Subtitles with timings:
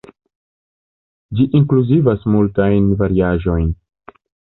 [1.39, 3.69] Ĝi inkluzivas multajn variaĵojn.